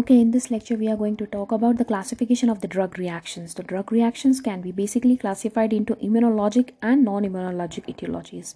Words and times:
Okay, 0.00 0.18
in 0.18 0.30
this 0.30 0.50
lecture, 0.50 0.76
we 0.76 0.88
are 0.88 0.96
going 0.96 1.18
to 1.18 1.26
talk 1.26 1.52
about 1.52 1.76
the 1.76 1.84
classification 1.84 2.48
of 2.48 2.62
the 2.62 2.66
drug 2.66 2.98
reactions. 2.98 3.52
The 3.52 3.62
drug 3.62 3.92
reactions 3.92 4.40
can 4.40 4.62
be 4.62 4.72
basically 4.72 5.14
classified 5.14 5.74
into 5.74 5.94
immunologic 5.96 6.70
and 6.80 7.04
non 7.04 7.24
immunologic 7.24 7.84
etiologies. 7.94 8.54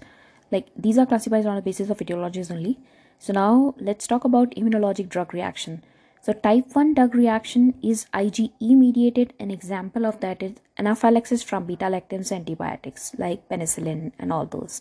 Like 0.50 0.68
these 0.74 0.96
are 0.96 1.04
classified 1.04 1.44
on 1.44 1.56
the 1.56 1.60
basis 1.60 1.90
of 1.90 1.98
etiologies 1.98 2.50
only. 2.50 2.78
So, 3.18 3.34
now 3.34 3.74
let's 3.78 4.06
talk 4.06 4.24
about 4.24 4.52
immunologic 4.52 5.10
drug 5.10 5.34
reaction. 5.34 5.84
So, 6.22 6.32
type 6.32 6.74
1 6.74 6.94
drug 6.94 7.14
reaction 7.14 7.74
is 7.82 8.06
IgE 8.14 8.50
mediated. 8.60 9.34
An 9.38 9.50
example 9.50 10.06
of 10.06 10.20
that 10.20 10.42
is 10.42 10.54
anaphylaxis 10.78 11.42
from 11.42 11.66
beta 11.66 11.90
lactams 11.96 12.32
antibiotics 12.32 13.14
like 13.18 13.46
penicillin 13.50 14.12
and 14.18 14.32
all 14.32 14.46
those. 14.46 14.80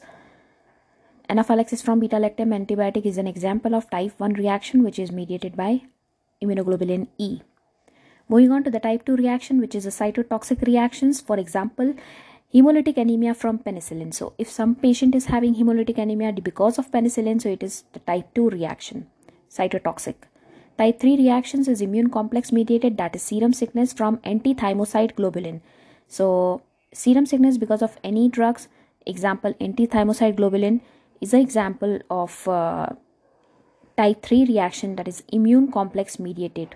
Anaphylaxis 1.27 1.81
from 1.81 1.99
beta 1.99 2.15
lactam 2.27 2.55
antibiotic 2.59 3.05
is 3.05 3.17
an 3.17 3.27
example 3.27 3.75
of 3.75 3.89
type 3.89 4.13
1 4.17 4.35
reaction 4.35 4.81
which 4.81 4.97
is 4.97 5.11
mediated 5.11 5.57
by 5.57 5.81
immunoglobulin 6.43 7.07
E. 7.17 7.41
Moving 8.29 8.51
on 8.51 8.63
to 8.63 8.71
the 8.71 8.79
type 8.79 9.05
2 9.05 9.15
reaction, 9.15 9.59
which 9.59 9.75
is 9.75 9.85
a 9.85 9.89
cytotoxic 9.89 10.61
reactions. 10.65 11.21
For 11.21 11.37
example, 11.37 11.93
hemolytic 12.53 12.97
anemia 12.97 13.33
from 13.33 13.59
penicillin. 13.59 14.13
So, 14.13 14.33
if 14.37 14.49
some 14.49 14.75
patient 14.75 15.15
is 15.15 15.25
having 15.25 15.55
hemolytic 15.55 15.97
anemia 15.97 16.31
because 16.33 16.77
of 16.77 16.91
penicillin, 16.91 17.41
so 17.41 17.49
it 17.49 17.63
is 17.63 17.83
the 17.93 17.99
type 17.99 18.33
2 18.35 18.49
reaction, 18.49 19.07
cytotoxic. 19.49 20.15
Type 20.77 20.99
3 20.99 21.17
reactions 21.17 21.67
is 21.67 21.81
immune 21.81 22.09
complex 22.09 22.51
mediated, 22.51 22.97
that 22.97 23.15
is 23.15 23.21
serum 23.23 23.53
sickness 23.53 23.93
from 23.93 24.19
anti 24.23 24.53
thymocyte 24.53 25.13
globulin. 25.13 25.61
So, 26.07 26.61
serum 26.93 27.25
sickness 27.25 27.57
because 27.57 27.81
of 27.81 27.97
any 28.03 28.29
drugs, 28.29 28.67
example 29.05 29.53
anti 29.59 29.87
thymocyte 29.87 30.35
globulin 30.35 30.81
is 31.21 31.33
an 31.33 31.41
example 31.41 31.99
of 32.09 32.47
uh, 32.47 32.89
type 33.97 34.21
3 34.23 34.45
reaction 34.45 34.95
that 34.95 35.07
is 35.07 35.23
immune 35.31 35.71
complex 35.71 36.19
mediated. 36.19 36.75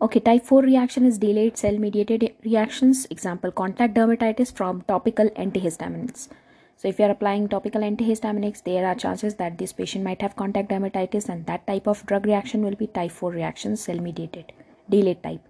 Okay, 0.00 0.20
type 0.20 0.44
4 0.44 0.62
reaction 0.62 1.06
is 1.06 1.18
delayed 1.18 1.56
cell 1.56 1.78
mediated 1.78 2.34
reactions. 2.44 3.06
Example, 3.10 3.50
contact 3.50 3.94
dermatitis 3.94 4.54
from 4.54 4.82
topical 4.82 5.30
antihistamines. 5.30 6.28
So, 6.76 6.88
if 6.88 6.98
you 6.98 7.06
are 7.06 7.10
applying 7.10 7.48
topical 7.48 7.80
antihistaminics, 7.80 8.62
there 8.64 8.86
are 8.86 8.94
chances 8.94 9.36
that 9.36 9.56
this 9.56 9.72
patient 9.72 10.04
might 10.04 10.20
have 10.20 10.36
contact 10.36 10.68
dermatitis, 10.68 11.30
and 11.30 11.46
that 11.46 11.66
type 11.66 11.86
of 11.86 12.04
drug 12.04 12.26
reaction 12.26 12.62
will 12.62 12.74
be 12.74 12.86
type 12.86 13.12
4 13.12 13.30
reaction, 13.30 13.76
cell 13.76 13.98
mediated, 13.98 14.52
delayed 14.90 15.22
type. 15.22 15.40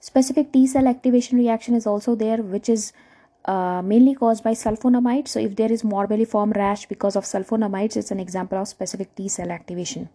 Specific 0.00 0.50
T 0.52 0.66
cell 0.66 0.88
activation 0.88 1.38
reaction 1.38 1.74
is 1.74 1.86
also 1.86 2.16
there, 2.16 2.38
which 2.38 2.68
is 2.68 2.92
uh, 3.46 3.82
mainly 3.82 4.14
caused 4.14 4.42
by 4.42 4.52
sulfonamide. 4.52 5.28
So, 5.28 5.38
if 5.40 5.56
there 5.56 5.70
is 5.70 5.82
morbilliform 5.82 6.56
rash 6.56 6.86
because 6.86 7.16
of 7.16 7.24
sulfonamides, 7.24 7.96
it's 7.96 8.10
an 8.10 8.20
example 8.20 8.58
of 8.58 8.68
specific 8.68 9.14
T 9.14 9.28
cell 9.28 9.50
activation. 9.50 10.08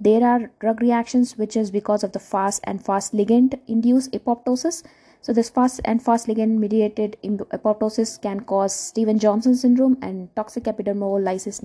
There 0.00 0.24
are 0.24 0.50
drug 0.60 0.80
reactions 0.80 1.36
which 1.36 1.56
is 1.56 1.70
because 1.70 2.02
of 2.02 2.12
the 2.12 2.18
Fas 2.18 2.60
and 2.64 2.84
Fas 2.84 3.10
ligand 3.10 3.58
induced 3.66 4.12
apoptosis. 4.12 4.82
So, 5.20 5.32
this 5.32 5.50
Fas 5.50 5.78
and 5.84 6.02
Fas 6.02 6.26
ligand 6.26 6.58
mediated 6.58 7.16
apoptosis 7.22 8.20
can 8.20 8.40
cause 8.40 8.74
Steven 8.74 9.18
Johnson 9.18 9.54
syndrome 9.54 9.98
and 10.00 10.34
toxic 10.34 10.64
epidermal 10.64 11.22
lysis, 11.22 11.60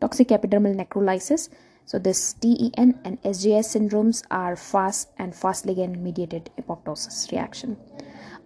toxic 0.00 0.28
epidermal 0.28 0.74
necrolysis. 0.74 1.48
So, 1.86 1.98
this 1.98 2.34
TEN 2.34 2.98
and 3.04 3.22
SJS 3.22 3.76
syndromes 3.78 4.22
are 4.30 4.56
Fas 4.56 5.06
and 5.16 5.34
Fas 5.34 5.62
ligand 5.62 6.00
mediated 6.00 6.50
apoptosis 6.60 7.30
reaction. 7.32 7.78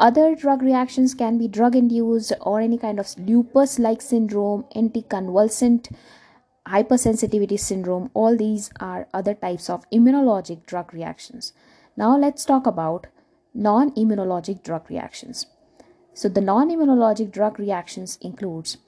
Other 0.02 0.34
drug 0.34 0.62
reactions 0.62 1.14
can 1.14 1.38
be 1.38 1.46
drug 1.46 1.76
induced 1.76 2.32
or 2.40 2.60
any 2.60 2.76
kind 2.76 2.98
of 2.98 3.16
lupus 3.16 3.78
like 3.78 4.02
syndrome, 4.02 4.64
anticonvulsant 4.74 5.94
hypersensitivity 6.66 7.56
syndrome. 7.56 8.10
All 8.12 8.36
these 8.36 8.72
are 8.80 9.06
other 9.14 9.34
types 9.34 9.70
of 9.70 9.88
immunologic 9.90 10.66
drug 10.66 10.92
reactions. 10.92 11.52
Now, 11.96 12.18
let's 12.18 12.44
talk 12.44 12.66
about 12.66 13.06
non 13.54 13.92
immunologic 13.92 14.64
drug 14.64 14.90
reactions. 14.90 15.46
So, 16.14 16.28
the 16.28 16.40
non 16.40 16.68
immunologic 16.70 17.30
drug 17.30 17.60
reactions 17.60 18.18
includes 18.20 18.78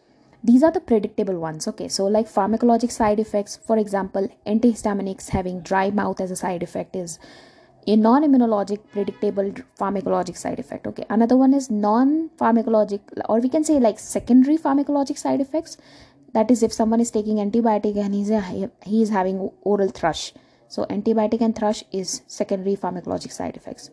these 0.43 0.65
are 0.65 0.73
the 0.73 0.81
predictable 0.81 1.39
ones 1.39 1.67
okay 1.67 1.89
so 1.89 2.05
like 2.05 2.27
pharmacologic 2.29 2.91
side 2.93 3.19
effects 3.19 3.57
for 3.67 3.79
example 3.79 4.29
antihistaminics 4.47 5.31
having 5.31 5.63
dry 5.63 5.91
mouth 5.91 6.21
as 6.21 6.31
a 6.31 6.37
side 6.37 6.63
effect 6.63 6.95
is 6.95 7.19
a 7.87 7.97
non-immunologic 7.97 8.81
predictable 8.93 9.53
pharmacologic 9.79 10.37
side 10.37 10.59
effect 10.59 10.87
okay? 10.87 11.05
Another 11.11 11.37
one 11.37 11.55
is 11.55 11.71
non-pharmacologic 11.71 13.01
or 13.29 13.41
we 13.41 13.49
can 13.49 13.65
say 13.65 13.79
like 13.79 13.99
secondary 13.99 14.57
pharmacologic 14.57 15.19
side 15.19 15.41
effects. 15.41 15.77
That 16.33 16.51
is 16.51 16.63
if 16.63 16.73
someone 16.73 17.01
is 17.01 17.11
taking 17.11 17.37
antibiotic 17.37 17.97
and 17.97 18.15
he's 18.15 18.31
a, 18.31 18.71
he 18.85 19.03
is 19.03 19.11
having 19.11 19.51
oral 19.63 19.89
thrush. 19.89 20.33
So 20.69 20.85
antibiotic 20.87 21.41
and 21.41 21.55
thrush 21.55 21.85
is 21.93 22.23
secondary 22.27 22.77
pharmacologic 22.77 23.31
side 23.31 23.57
effects. 23.57 23.91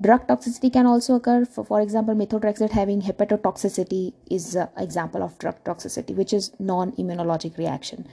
Drug 0.00 0.26
toxicity 0.28 0.72
can 0.72 0.86
also 0.86 1.16
occur. 1.16 1.44
For, 1.44 1.64
for 1.64 1.80
example 1.80 2.14
methotrexate 2.14 2.70
having 2.70 3.02
hepatotoxicity 3.02 4.12
is 4.30 4.54
an 4.54 4.68
example 4.76 5.22
of 5.22 5.38
drug 5.38 5.62
toxicity 5.64 6.14
which 6.14 6.32
is 6.32 6.52
non-immunologic 6.58 7.56
reaction 7.56 8.06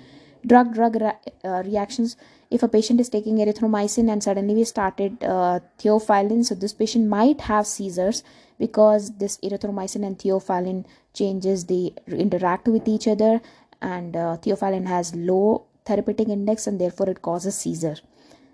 drug 0.46 0.74
drug 0.74 0.98
uh, 1.02 1.64
reactions. 1.66 2.16
If 2.52 2.64
a 2.64 2.68
patient 2.68 3.00
is 3.00 3.10
taking 3.10 3.38
erythromycin 3.38 4.12
and 4.12 4.24
suddenly 4.24 4.56
we 4.56 4.64
started 4.64 5.24
uh, 5.24 5.60
theophylline 5.80 6.46
so 6.46 6.56
this 6.56 6.74
patient 6.74 7.08
might 7.08 7.42
have 7.42 7.68
seizures 7.68 8.24
because 8.60 9.18
this 9.18 9.38
erythromycin 9.38 10.06
and 10.06 10.18
theophylline 10.18 10.86
changes 11.14 11.66
they 11.66 11.94
interact 12.08 12.68
with 12.68 12.88
each 12.88 13.08
other 13.08 13.42
and 13.82 14.16
uh, 14.16 14.38
theophylline 14.42 14.88
has 14.88 15.16
low 15.16 15.66
therapeutic 15.86 16.30
index 16.30 16.68
and 16.68 16.80
therefore 16.80 17.10
it 17.10 17.22
causes 17.22 17.56
seizure. 17.56 17.98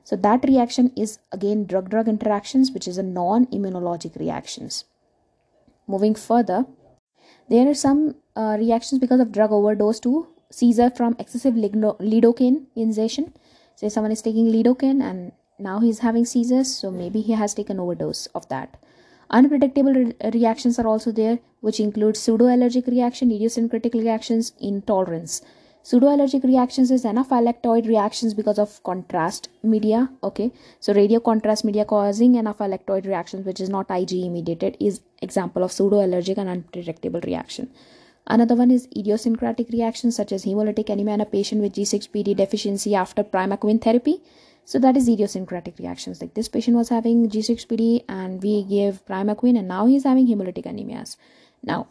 So 0.03 0.15
that 0.15 0.43
reaction 0.45 0.91
is 0.95 1.19
again 1.31 1.65
drug 1.65 1.89
drug 1.89 2.07
interactions 2.07 2.71
which 2.71 2.87
is 2.87 2.97
a 2.97 3.03
non 3.03 3.47
immunologic 3.47 4.17
reactions. 4.17 4.85
Moving 5.87 6.15
further 6.15 6.65
there 7.49 7.67
are 7.67 7.73
some 7.73 8.15
uh, 8.35 8.55
reactions 8.57 8.99
because 8.99 9.19
of 9.19 9.31
drug 9.31 9.51
overdose 9.51 9.99
too 9.99 10.27
seizure 10.51 10.91
from 10.91 11.15
excessive 11.17 11.55
lidocaine 11.55 12.65
ingestion. 12.75 13.33
Say 13.75 13.89
someone 13.89 14.11
is 14.11 14.21
taking 14.21 14.51
lidocaine 14.51 15.01
and 15.01 15.31
now 15.57 15.79
he's 15.79 15.99
having 15.99 16.25
seizures, 16.25 16.73
so 16.73 16.91
maybe 16.91 17.21
he 17.21 17.33
has 17.33 17.53
taken 17.53 17.79
overdose 17.79 18.27
of 18.35 18.47
that. 18.49 18.77
Unpredictable 19.29 19.93
re- 19.93 20.13
reactions 20.33 20.77
are 20.77 20.87
also 20.87 21.11
there, 21.11 21.39
which 21.61 21.79
include 21.79 22.15
pseudoallergic 22.15 22.87
reaction, 22.87 23.31
idiosyncratic 23.31 23.93
reactions, 23.93 24.53
intolerance. 24.59 25.41
Pseudoallergic 25.83 26.43
reactions 26.43 26.91
is 26.91 27.05
anaphylactoid 27.05 27.87
reactions 27.87 28.33
because 28.33 28.59
of 28.59 28.83
contrast 28.83 29.49
media. 29.63 30.09
Okay, 30.23 30.51
so 30.79 30.93
radio 30.93 31.19
contrast 31.19 31.63
media 31.65 31.85
causing 31.85 32.33
anaphylactoid 32.33 33.07
reactions, 33.07 33.45
which 33.45 33.59
is 33.59 33.69
not 33.69 33.87
IgE 33.87 34.29
mediated, 34.29 34.77
is 34.79 35.01
example 35.21 35.63
of 35.63 35.71
pseudoallergic 35.71 36.37
and 36.37 36.49
unpredictable 36.49 37.21
reaction. 37.21 37.71
Another 38.27 38.55
one 38.55 38.71
is 38.71 38.87
idiosyncratic 38.95 39.69
reactions 39.69 40.15
such 40.15 40.31
as 40.31 40.45
hemolytic 40.45 40.89
anemia 40.89 41.15
in 41.15 41.21
a 41.21 41.25
patient 41.25 41.61
with 41.61 41.73
G6PD 41.73 42.35
deficiency 42.35 42.95
after 42.95 43.23
primaquine 43.23 43.81
therapy. 43.81 44.21
So 44.63 44.79
that 44.79 44.95
is 44.95 45.09
idiosyncratic 45.09 45.79
reactions. 45.79 46.21
Like 46.21 46.35
this 46.35 46.47
patient 46.47 46.77
was 46.77 46.89
having 46.89 47.29
G6PD 47.29 48.05
and 48.07 48.41
we 48.41 48.63
gave 48.63 49.05
primaquine 49.05 49.57
and 49.57 49.67
now 49.67 49.87
he's 49.87 50.03
having 50.03 50.27
hemolytic 50.27 50.65
anemias. 50.65 51.17
Now, 51.63 51.87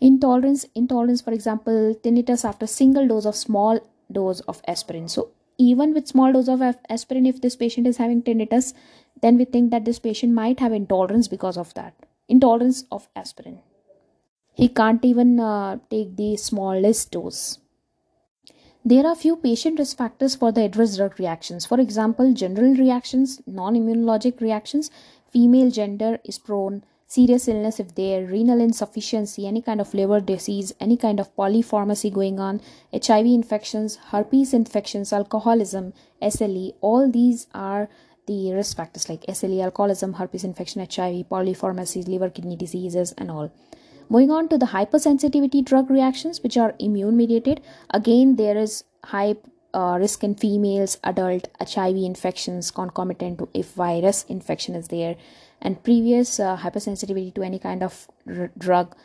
intolerance, 0.00 0.66
intolerance, 0.74 1.20
for 1.20 1.32
example, 1.32 1.94
tinnitus 2.02 2.44
after 2.44 2.66
single 2.66 3.06
dose 3.06 3.24
of 3.24 3.36
small 3.36 3.80
dose 4.10 4.40
of 4.40 4.60
aspirin. 4.66 5.08
So 5.08 5.30
even 5.58 5.94
with 5.94 6.08
small 6.08 6.32
dose 6.32 6.48
of 6.48 6.60
aspirin, 6.88 7.24
if 7.24 7.40
this 7.40 7.56
patient 7.56 7.86
is 7.86 7.98
having 7.98 8.22
tinnitus, 8.22 8.74
then 9.22 9.38
we 9.38 9.44
think 9.44 9.70
that 9.70 9.84
this 9.84 9.98
patient 9.98 10.32
might 10.32 10.60
have 10.60 10.72
intolerance 10.72 11.28
because 11.28 11.56
of 11.56 11.72
that. 11.74 11.94
Intolerance 12.28 12.84
of 12.90 13.08
aspirin 13.16 13.60
he 14.58 14.68
can't 14.68 15.04
even 15.04 15.38
uh, 15.38 15.78
take 15.88 16.16
the 16.16 16.36
smallest 16.36 17.12
dose. 17.12 17.58
There 18.84 19.06
are 19.06 19.14
few 19.14 19.36
patient 19.36 19.78
risk 19.78 19.96
factors 19.96 20.34
for 20.34 20.50
the 20.50 20.64
adverse 20.64 20.96
drug 20.96 21.20
reactions. 21.20 21.64
For 21.64 21.78
example, 21.78 22.32
general 22.32 22.74
reactions, 22.74 23.40
non 23.46 23.74
immunologic 23.74 24.40
reactions, 24.40 24.90
female 25.30 25.70
gender 25.70 26.18
is 26.24 26.38
prone, 26.38 26.82
serious 27.06 27.46
illness 27.46 27.78
if 27.78 27.94
there, 27.94 28.26
renal 28.26 28.60
insufficiency, 28.60 29.46
any 29.46 29.62
kind 29.62 29.80
of 29.80 29.94
liver 29.94 30.20
disease, 30.20 30.74
any 30.80 30.96
kind 30.96 31.20
of 31.20 31.34
polypharmacy 31.36 32.12
going 32.12 32.40
on, 32.40 32.60
HIV 32.92 33.26
infections, 33.26 33.96
herpes 34.10 34.52
infections, 34.52 35.12
alcoholism, 35.12 35.92
SLE, 36.20 36.74
all 36.80 37.08
these 37.08 37.46
are 37.54 37.88
the 38.26 38.52
risk 38.52 38.76
factors 38.76 39.08
like 39.08 39.24
SLE, 39.28 39.62
alcoholism, 39.62 40.14
herpes 40.14 40.42
infection, 40.42 40.80
HIV, 40.80 41.28
polypharmacy, 41.28 42.08
liver 42.08 42.28
kidney 42.28 42.56
diseases, 42.56 43.14
and 43.16 43.30
all. 43.30 43.52
Moving 44.08 44.30
on 44.30 44.48
to 44.48 44.58
the 44.58 44.66
hypersensitivity 44.66 45.64
drug 45.64 45.90
reactions, 45.90 46.42
which 46.42 46.56
are 46.56 46.74
immune 46.78 47.16
mediated. 47.16 47.60
Again, 47.90 48.36
there 48.36 48.56
is 48.56 48.84
high 49.04 49.36
uh, 49.74 49.98
risk 50.00 50.24
in 50.24 50.34
females, 50.34 50.98
adult 51.04 51.48
HIV 51.60 51.96
infections 51.96 52.70
concomitant 52.70 53.38
to 53.38 53.48
if 53.52 53.72
virus 53.72 54.24
infection 54.28 54.74
is 54.74 54.88
there, 54.88 55.16
and 55.60 55.82
previous 55.82 56.40
uh, 56.40 56.56
hypersensitivity 56.56 57.34
to 57.34 57.42
any 57.42 57.58
kind 57.58 57.82
of 57.82 58.08
r- 58.26 58.50
drug 58.56 58.96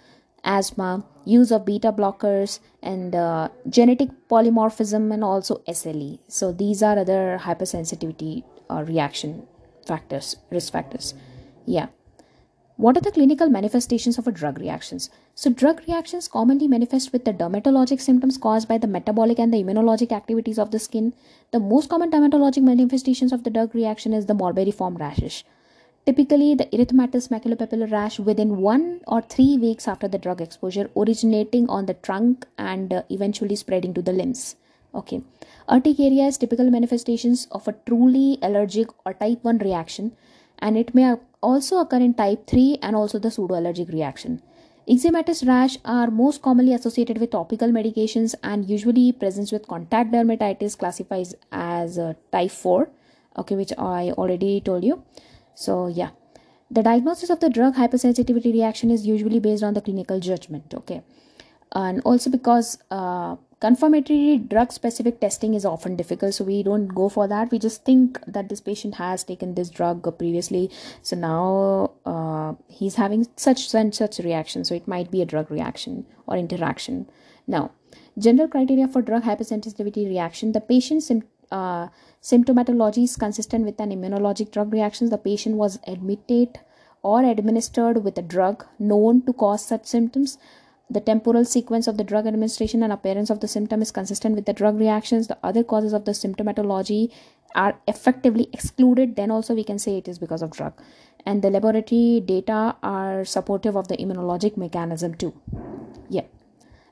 asthma, 0.46 1.06
use 1.26 1.52
of 1.52 1.66
beta 1.66 1.92
blockers, 1.92 2.60
and 2.82 3.16
uh, 3.16 3.50
genetic 3.70 4.10
polymorphism, 4.30 5.14
and 5.14 5.24
also 5.24 5.62
SLE. 5.68 6.20
So 6.28 6.52
these 6.52 6.82
are 6.82 6.98
other 6.98 7.40
hypersensitivity 7.42 8.44
uh, 8.70 8.84
reaction 8.84 9.48
factors, 9.86 10.38
risk 10.50 10.72
factors. 10.72 11.14
Yeah. 11.66 11.88
What 12.75 12.98
are 12.98 13.02
the 13.02 13.12
clinical 13.12 13.50
manifestations 13.50 14.18
of 14.18 14.28
a 14.28 14.31
drug 14.31 14.58
reactions? 14.58 15.12
So 15.36 15.52
drug 15.52 15.84
reactions 15.88 16.28
commonly 16.28 16.68
manifest 16.68 17.14
with 17.14 17.24
the 17.24 17.31
dermatologic 17.31 18.02
symptoms 18.02 18.38
caused 18.38 18.68
by 18.68 18.80
the 18.80 18.88
metabolic 18.88 19.38
and 19.38 19.54
the 19.54 19.64
immunologic 19.64 20.12
activities 20.12 20.58
of 20.58 20.72
the 20.72 20.80
skin. 20.80 21.14
The 21.52 21.60
most 21.60 21.90
common 21.90 22.10
dermatologic 22.10 22.64
manifestations 22.64 23.31
of 23.31 23.44
the 23.44 23.52
drug 23.52 23.75
reaction 23.75 24.12
is 24.12 24.25
the 24.25 24.34
morbilliform 24.34 25.00
rashes. 25.00 25.44
Typically, 26.08 26.56
the 26.56 26.66
erythematous 26.66 27.30
maculopapular 27.30 27.92
rash 27.92 28.20
within 28.20 28.58
one 28.58 29.02
or 29.08 29.22
three 29.22 29.56
weeks 29.58 29.88
after 29.88 30.08
the 30.08 30.18
drug 30.18 30.42
exposure, 30.42 30.90
originating 30.98 31.69
on 31.69 31.86
the 31.86 31.94
trunk 31.94 32.48
and 32.58 32.92
uh, 32.92 33.04
eventually 33.10 33.56
spreading 33.56 33.94
to 33.94 34.02
the 34.02 34.12
limbs. 34.12 34.56
Okay, 34.96 35.22
urticaria 35.69 36.26
is 36.26 36.38
typical 36.38 36.69
manifestations 36.69 37.48
of 37.52 37.68
a 37.68 37.76
truly 37.86 38.38
allergic 38.42 38.90
or 39.06 39.14
type 39.14 39.44
1 39.44 39.60
reaction, 39.60 40.12
and 40.60 40.78
it 40.78 40.94
may 40.96 41.16
also 41.42 41.80
occur 41.80 41.98
in 41.98 42.14
type 42.14 42.48
3 42.48 42.80
and 42.82 42.96
also 42.96 43.20
the 43.20 43.30
pseudoallergic 43.30 43.92
reaction. 43.92 44.42
Eczematous 44.88 45.48
rash 45.48 45.78
are 45.86 46.12
most 46.12 46.42
commonly 46.42 46.74
associated 46.74 47.18
with 47.18 47.32
topical 47.32 47.70
medications 47.70 48.36
and 48.44 48.70
usually 48.70 49.12
presents 49.12 49.52
with 49.52 49.68
contact 49.68 50.12
dermatitis 50.12 50.78
classifies 50.78 51.34
as 51.52 51.98
uh, 51.98 52.14
type 52.34 52.52
4 52.52 52.90
okay 53.38 53.56
which 53.56 53.72
i 53.78 54.12
already 54.12 54.60
told 54.60 54.84
you 54.84 55.02
so, 55.56 55.88
yeah, 55.88 56.10
the 56.72 56.82
diagnosis 56.82 57.30
of 57.30 57.40
the 57.40 57.50
drug 57.50 57.76
hypersensitivity 57.76 58.52
reaction 58.54 58.90
is 58.90 59.06
usually 59.06 59.40
based 59.40 59.64
on 59.64 59.74
the 59.74 59.82
clinical 59.82 60.20
judgment. 60.20 60.74
Okay, 60.74 61.04
and 61.74 62.02
also 62.06 62.30
because 62.30 62.78
uh, 62.92 63.36
confirmatory 63.60 64.38
drug 64.38 64.72
specific 64.72 65.20
testing 65.20 65.54
is 65.54 65.66
often 65.66 65.96
difficult, 65.96 66.34
so 66.34 66.44
we 66.44 66.64
don't 66.64 66.88
go 66.88 67.10
for 67.10 67.28
that. 67.28 67.52
We 67.52 67.60
just 67.60 67.84
think 67.84 68.20
that 68.28 68.50
this 68.50 68.62
patient 68.62 68.96
has 68.96 69.24
taken 69.24 69.56
this 69.56 69.70
drug 69.70 70.18
previously, 70.18 70.72
so 71.02 71.16
now 71.16 71.92
uh, 72.06 72.54
he's 72.68 72.96
having 72.96 73.28
such 73.36 73.74
and 73.74 73.94
such 73.94 74.20
reaction. 74.20 74.66
So, 74.66 74.75
it 74.75 74.88
might 74.88 75.12
be 75.12 75.22
a 75.22 75.25
drug 75.25 75.50
reaction 75.52 76.06
or 76.28 76.38
interaction. 76.38 77.10
Now, 77.48 77.72
general 78.18 78.48
criteria 78.48 78.88
for 78.88 79.02
drug 79.02 79.24
hypersensitivity 79.24 80.08
reaction 80.08 80.52
the 80.52 80.62
patient's 80.62 81.12
uh, 81.54 81.88
symptomatology 82.22 83.04
is 83.04 83.16
consistent 83.16 83.66
with 83.66 83.80
an 83.80 83.92
immunologic 83.92 84.52
drug 84.52 84.74
reaction 84.74 85.10
The 85.10 85.18
patient 85.18 85.56
was 85.56 85.80
admitted 85.88 86.60
or 87.04 87.24
administered 87.24 88.04
with 88.04 88.18
a 88.18 88.22
drug 88.22 88.66
known 88.80 89.22
to 89.26 89.34
cause 89.34 89.66
such 89.66 89.86
symptoms. 89.86 90.38
The 90.89 91.01
temporal 91.01 91.45
sequence 91.45 91.88
of 91.88 91.97
the 91.97 92.03
drug 92.03 92.27
administration 92.27 92.83
and 92.83 92.94
appearance 92.94 93.30
of 93.30 93.39
the 93.39 93.47
symptom 93.47 93.81
is 93.81 93.91
consistent 93.91 94.35
with 94.35 94.45
the 94.45 94.53
drug 94.53 94.80
reactions. 94.80 95.27
The 95.27 95.38
other 95.44 95.63
causes 95.63 95.94
of 95.94 96.06
the 96.06 96.12
symptomatology 96.12 97.12
are 97.56 97.80
effectively 97.88 98.50
excluded. 98.53 99.15
Then 99.15 99.31
also 99.31 99.56
we 99.56 99.63
can 99.63 99.80
say 99.80 99.97
it 99.97 100.07
is 100.07 100.19
because 100.19 100.41
of 100.41 100.51
drug. 100.51 100.74
And 101.25 101.41
the 101.41 101.50
laboratory 101.50 102.21
data 102.25 102.75
are 102.83 103.24
supportive 103.25 103.75
of 103.75 103.88
the 103.88 103.97
immunologic 103.97 104.57
mechanism 104.57 105.15
too. 105.15 105.33
Yeah, 106.09 106.25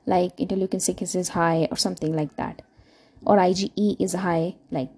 like 0.06 0.38
interleukin 0.38 0.82
6 0.82 1.16
is 1.16 1.30
high 1.30 1.68
or 1.70 1.78
something 1.78 2.16
like 2.16 2.36
that 2.38 2.62
or 3.26 3.38
IgE 3.38 3.96
is 4.00 4.14
high 4.14 4.56
like 4.72 4.90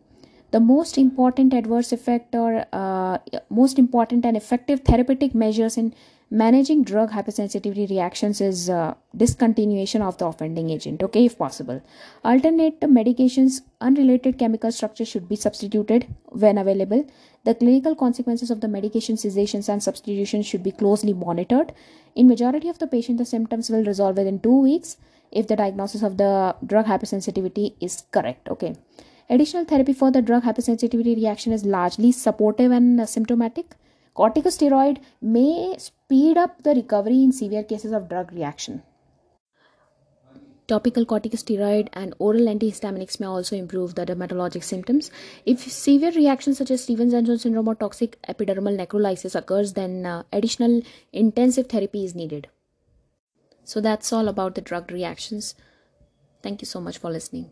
the 0.51 0.59
most 0.59 0.97
important 0.97 1.53
adverse 1.53 1.91
effect 1.91 2.35
or 2.35 2.65
uh, 2.71 3.17
most 3.49 3.79
important 3.79 4.25
and 4.25 4.37
effective 4.37 4.81
therapeutic 4.81 5.33
measures 5.33 5.77
in 5.77 5.93
managing 6.41 6.83
drug 6.83 7.11
hypersensitivity 7.11 7.87
reactions 7.89 8.41
is 8.41 8.67
uh, 8.67 8.95
discontinuation 9.15 10.01
of 10.01 10.17
the 10.17 10.25
offending 10.25 10.71
agent 10.71 11.03
okay 11.03 11.25
if 11.25 11.37
possible. 11.37 11.79
Alternate 12.25 12.79
medications 12.81 13.61
unrelated 13.79 14.39
chemical 14.39 14.71
structure 14.71 15.05
should 15.05 15.29
be 15.29 15.35
substituted 15.35 16.07
when 16.29 16.57
available. 16.57 17.05
The 17.43 17.53
clinical 17.53 17.95
consequences 17.95 18.49
of 18.49 18.61
the 18.61 18.67
medication 18.67 19.15
cessations 19.15 19.69
and 19.69 19.83
substitutions 19.83 20.47
should 20.47 20.63
be 20.63 20.71
closely 20.71 21.13
monitored. 21.13 21.71
In 22.15 22.27
majority 22.27 22.67
of 22.67 22.79
the 22.79 22.87
patient 22.87 23.19
the 23.19 23.25
symptoms 23.25 23.69
will 23.69 23.85
resolve 23.85 24.17
within 24.17 24.39
2 24.39 24.61
weeks 24.63 24.97
if 25.31 25.47
the 25.47 25.55
diagnosis 25.55 26.01
of 26.01 26.17
the 26.17 26.55
drug 26.65 26.87
hypersensitivity 26.87 27.75
is 27.79 28.01
correct 28.11 28.49
okay. 28.49 28.73
Additional 29.29 29.65
therapy 29.65 29.93
for 29.93 30.09
the 30.09 30.21
drug 30.21 30.43
hypersensitivity 30.43 31.15
reaction 31.15 31.53
is 31.53 31.63
largely 31.63 32.11
supportive 32.11 32.71
and 32.71 32.99
asymptomatic 32.99 33.65
corticosteroid 34.15 34.97
may 35.21 35.75
speed 35.77 36.37
up 36.37 36.63
the 36.63 36.75
recovery 36.75 37.21
in 37.23 37.31
severe 37.31 37.63
cases 37.63 37.91
of 37.91 38.09
drug 38.09 38.31
reaction 38.33 38.81
topical 40.67 41.05
corticosteroid 41.05 41.89
and 41.93 42.13
oral 42.19 42.51
antihistaminics 42.53 43.19
may 43.19 43.27
also 43.27 43.55
improve 43.55 43.95
the 43.95 44.05
dermatologic 44.05 44.63
symptoms 44.63 45.11
if 45.45 45.59
severe 45.59 46.11
reactions 46.11 46.57
such 46.57 46.71
as 46.71 46.83
stevens-johnson 46.83 47.37
syndrome 47.37 47.67
or 47.67 47.75
toxic 47.75 48.17
epidermal 48.29 48.77
necrolysis 48.81 49.35
occurs 49.35 49.73
then 49.73 50.05
uh, 50.05 50.23
additional 50.31 50.81
intensive 51.11 51.67
therapy 51.67 52.05
is 52.05 52.15
needed 52.15 52.47
so 53.63 53.79
that's 53.79 54.11
all 54.11 54.27
about 54.27 54.55
the 54.55 54.61
drug 54.61 54.91
reactions. 54.91 55.55
Thank 56.41 56.61
you 56.61 56.65
so 56.65 56.81
much 56.81 56.97
for 56.97 57.09
listening. 57.09 57.51